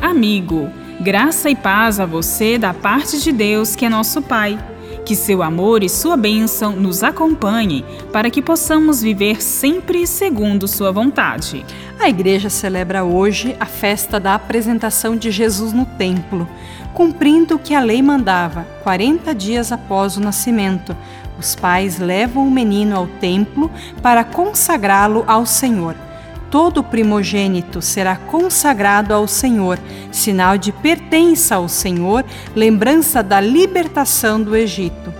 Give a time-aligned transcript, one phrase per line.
[0.00, 0.70] amigo,
[1.00, 4.58] graça e paz a você da parte de Deus, que é nosso Pai.
[5.04, 10.92] Que seu amor e sua bênção nos acompanhem para que possamos viver sempre segundo sua
[10.92, 11.64] vontade.
[11.98, 16.48] A igreja celebra hoje a festa da apresentação de Jesus no templo,
[16.94, 20.96] cumprindo o que a lei mandava, 40 dias após o nascimento.
[21.38, 25.96] Os pais levam o menino ao templo para consagrá-lo ao Senhor
[26.50, 29.78] todo primogênito será consagrado ao Senhor,
[30.10, 35.14] sinal de pertença ao Senhor, lembrança da libertação do Egito.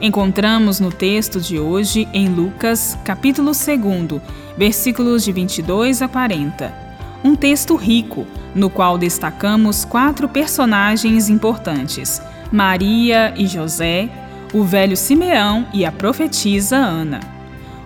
[0.00, 4.20] Encontramos no texto de hoje em Lucas, capítulo 2,
[4.58, 6.84] versículos de 22 a 40.
[7.24, 12.20] Um texto rico, no qual destacamos quatro personagens importantes:
[12.52, 14.10] Maria e José,
[14.52, 17.20] o velho Simeão e a profetisa Ana.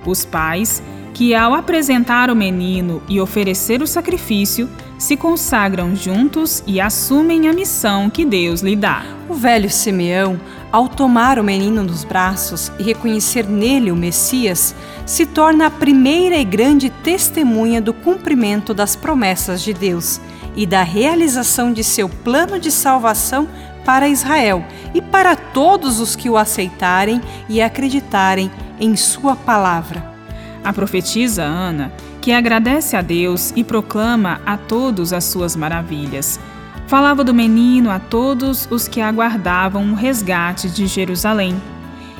[0.05, 0.83] Os pais
[1.19, 7.53] que, ao apresentar o menino e oferecer o sacrifício, se consagram juntos e assumem a
[7.53, 9.03] missão que Deus lhe dá.
[9.29, 15.27] O velho Simeão, ao tomar o menino nos braços e reconhecer nele o Messias, se
[15.27, 20.21] torna a primeira e grande testemunha do cumprimento das promessas de Deus
[20.55, 23.49] e da realização de seu plano de salvação
[23.85, 30.18] para Israel e para todos os que o aceitarem e acreditarem em Sua palavra.
[30.65, 36.39] A profetisa Ana, que agradece a Deus e proclama a todos as suas maravilhas,
[36.87, 41.55] falava do menino a todos os que aguardavam o resgate de Jerusalém.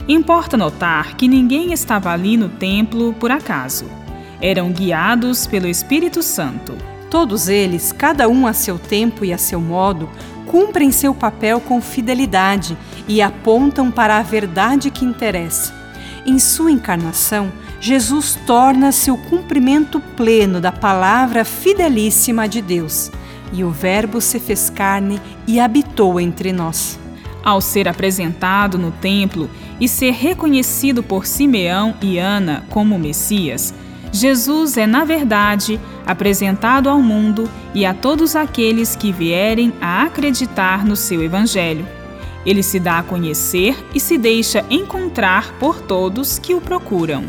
[0.07, 3.87] Importa notar que ninguém estava ali no templo por acaso.
[4.41, 6.77] Eram guiados pelo Espírito Santo.
[7.11, 10.09] Todos eles, cada um a seu tempo e a seu modo,
[10.47, 15.78] cumprem seu papel com fidelidade e apontam para a verdade que interessa.
[16.29, 23.11] Em sua encarnação, Jesus torna-se o cumprimento pleno da palavra fidelíssima de Deus,
[23.51, 27.01] e o Verbo se fez carne e habitou entre nós.
[27.43, 29.49] Ao ser apresentado no templo
[29.81, 33.73] e ser reconhecido por Simeão e Ana como Messias,
[34.13, 40.85] Jesus é, na verdade, apresentado ao mundo e a todos aqueles que vierem a acreditar
[40.85, 41.87] no seu Evangelho.
[42.47, 47.25] Ele se dá a conhecer e se deixa encontrar por todos que o procuram.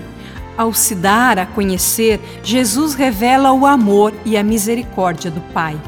[0.58, 5.80] Ao se dar a conhecer, Jesus revela o amor e a misericórdia do Pai.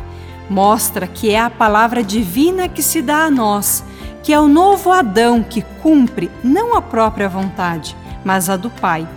[0.50, 3.84] Mostra que é a palavra divina que se dá a nós,
[4.24, 9.08] que é o novo Adão que cumpre não a própria vontade, mas a do Pai.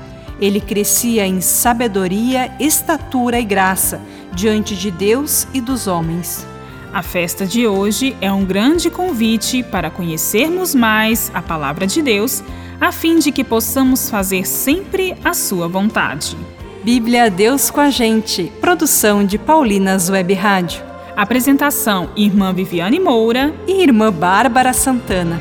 [0.41, 4.01] Ele crescia em sabedoria, estatura e graça
[4.33, 6.47] diante de Deus e dos homens.
[6.95, 12.41] A festa de hoje é um grande convite para conhecermos mais a Palavra de Deus
[12.81, 16.37] a fim de que possamos fazer sempre a sua vontade.
[16.85, 18.45] Bíblia Deus com a gente.
[18.61, 20.85] Produção de Paulinas Web Rádio.
[21.17, 25.41] Apresentação: Irmã Viviane Moura e Irmã Bárbara Santana.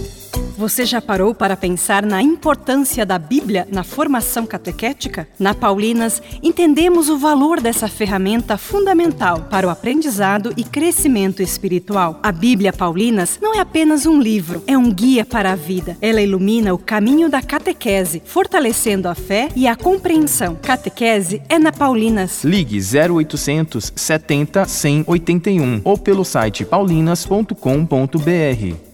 [0.61, 5.27] Você já parou para pensar na importância da Bíblia na formação catequética?
[5.39, 12.19] Na Paulinas, entendemos o valor dessa ferramenta fundamental para o aprendizado e crescimento espiritual.
[12.21, 15.97] A Bíblia Paulinas não é apenas um livro, é um guia para a vida.
[15.99, 20.55] Ela ilumina o caminho da catequese, fortalecendo a fé e a compreensão.
[20.61, 22.43] Catequese é na Paulinas.
[22.43, 28.90] Ligue 0800 70 181 ou pelo site paulinas.com.br.